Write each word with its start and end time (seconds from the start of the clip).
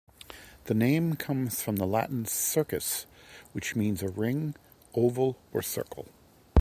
The 0.63 0.73
name 0.73 1.15
comes 1.15 1.61
from 1.61 1.75
the 1.75 1.85
Latin 1.85 2.25
'circus', 2.25 3.05
which 3.51 3.75
means 3.75 4.01
a 4.01 4.09
ring, 4.09 4.55
oval 4.95 5.37
or 5.53 5.61
circle. 5.61 6.07